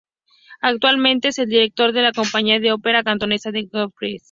[0.61, 4.19] Actualmente es el director de la Compañía de Ópera Cantonesa de Guangzhou 广州粤剧团.